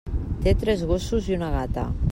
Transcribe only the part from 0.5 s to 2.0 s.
tres gossos i una gata.